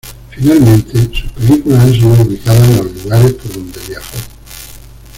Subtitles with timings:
[0.31, 4.17] Finalmente, sus películas han sido ubicadas en los lugares por donde viajó.